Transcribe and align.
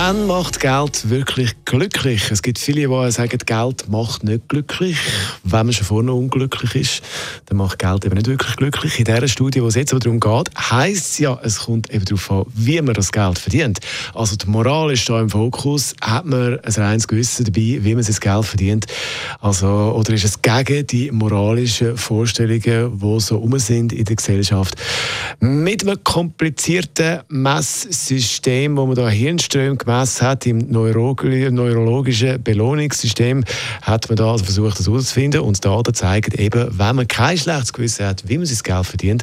Wann 0.00 0.28
macht 0.28 0.60
Geld 0.60 1.10
wirklich 1.10 1.56
glücklich? 1.64 2.30
Es 2.30 2.42
gibt 2.42 2.60
viele, 2.60 2.86
die 2.86 3.10
sagen, 3.10 3.36
Geld 3.44 3.88
macht 3.88 4.22
nicht 4.22 4.48
glücklich. 4.48 4.96
Wenn 5.42 5.66
man 5.66 5.72
schon 5.72 5.86
vorne 5.86 6.12
unglücklich 6.12 6.76
ist, 6.76 7.02
dann 7.46 7.58
macht 7.58 7.80
Geld 7.80 8.04
eben 8.04 8.14
nicht 8.14 8.28
wirklich 8.28 8.54
glücklich. 8.54 9.00
In 9.00 9.06
dieser 9.06 9.26
Studie, 9.26 9.60
wo 9.60 9.66
es 9.66 9.74
jetzt 9.74 9.92
aber 9.92 9.98
darum 9.98 10.20
geht, 10.20 10.50
heisst 10.56 11.14
es 11.14 11.18
ja, 11.18 11.36
es 11.42 11.58
kommt 11.58 11.92
eben 11.92 12.04
darauf 12.04 12.30
an, 12.30 12.44
wie 12.54 12.80
man 12.80 12.94
das 12.94 13.10
Geld 13.10 13.40
verdient. 13.40 13.80
Also 14.14 14.36
die 14.36 14.46
Moral 14.48 14.92
ist 14.92 15.08
da 15.08 15.20
im 15.20 15.30
Fokus. 15.30 15.94
Hat 16.00 16.26
man 16.26 16.60
ein 16.60 16.72
reines 16.74 17.08
Gewissen 17.08 17.46
dabei, 17.46 17.80
wie 17.82 17.94
man 17.96 18.04
sein 18.04 18.20
Geld 18.20 18.44
verdient? 18.44 18.86
Also, 19.40 19.66
oder 19.66 20.14
ist 20.14 20.24
es 20.24 20.40
gegen 20.40 20.86
die 20.86 21.10
moralischen 21.10 21.96
Vorstellungen, 21.96 23.00
die 23.00 23.20
so 23.20 23.38
rum 23.38 23.58
sind 23.58 23.92
in 23.92 24.04
der 24.04 24.14
Gesellschaft? 24.14 24.76
Mit 25.40 25.82
einem 25.82 26.04
komplizierten 26.04 27.22
Messsystem, 27.26 28.76
wo 28.76 28.86
man 28.86 28.94
da 28.94 29.08
Hirnströme 29.08 29.87
gemessen 29.88 30.26
hat, 30.26 30.46
im 30.46 30.58
neurologischen 30.70 32.42
Belohnungssystem, 32.42 33.44
hat 33.82 34.08
man 34.08 34.16
da 34.16 34.32
also 34.32 34.44
versucht, 34.44 34.78
das 34.78 34.86
herauszufinden. 34.86 35.40
Und 35.40 35.56
die 35.56 35.60
Daten 35.68 35.94
zeigen 35.94 36.32
eben, 36.38 36.68
wenn 36.78 36.96
man 36.96 37.08
kein 37.08 37.38
schlechtes 37.38 37.72
Gewissen 37.72 38.06
hat, 38.06 38.28
wie 38.28 38.36
man 38.36 38.46
sein 38.46 38.58
Geld 38.62 38.86
verdient, 38.86 39.22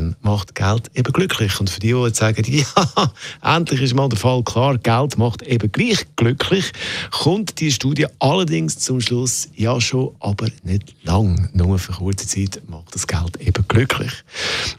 dann 0.00 0.16
macht 0.22 0.54
Geld 0.54 0.90
eben 0.94 1.12
glücklich. 1.12 1.60
Und 1.60 1.68
für 1.68 1.80
die, 1.80 1.92
die 1.92 2.02
jetzt 2.02 2.18
sagen, 2.18 2.42
ja, 2.48 3.12
endlich 3.42 3.82
ist 3.82 3.94
mal 3.94 4.08
der 4.08 4.18
Fall 4.18 4.42
klar, 4.42 4.78
Geld 4.78 5.18
macht 5.18 5.42
eben 5.42 5.70
gleich 5.70 6.06
glücklich, 6.16 6.72
kommt 7.10 7.60
die 7.60 7.70
Studie 7.70 8.06
allerdings 8.18 8.78
zum 8.78 9.00
Schluss, 9.00 9.48
ja 9.54 9.80
schon, 9.80 10.14
aber 10.20 10.48
nicht 10.62 10.94
lang. 11.02 11.50
Nur 11.52 11.78
für 11.78 11.92
kurze 11.92 12.26
Zeit 12.26 12.62
macht 12.68 12.94
das 12.94 13.06
Geld 13.06 13.36
eben 13.40 13.64
glücklich. 13.68 14.12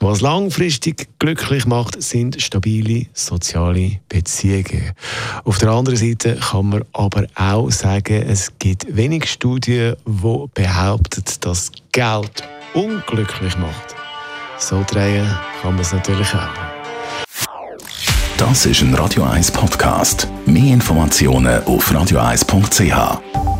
Was 0.00 0.20
langfristig 0.20 1.08
glücklich 1.18 1.66
macht, 1.66 2.02
sind 2.02 2.40
stabile 2.40 3.06
soziale 3.14 4.00
Beziehungen. 4.08 4.92
Auf 5.44 5.58
der 5.58 5.70
anderen 5.70 5.96
Seite 5.96 6.36
kann 6.36 6.68
man 6.68 6.84
aber 6.92 7.26
auch 7.34 7.70
sagen, 7.70 8.22
es 8.22 8.52
gibt 8.58 8.94
wenig 8.94 9.30
Studien, 9.30 9.96
die 10.06 10.44
behaupten, 10.54 11.24
dass 11.40 11.72
Geld 11.92 12.42
unglücklich 12.74 13.56
macht. 13.56 14.05
So 14.58 14.82
drehen 14.86 15.26
kann 15.60 15.72
man 15.72 15.80
es 15.80 15.92
natürlich 15.92 16.32
auch. 16.34 16.48
Das 18.38 18.66
ist 18.66 18.82
ein 18.82 18.94
Radio 18.94 19.24
1 19.24 19.50
Podcast. 19.50 20.28
Mehr 20.44 20.74
Informationen 20.74 21.64
auf 21.64 21.90
radio1.ch. 21.90 23.55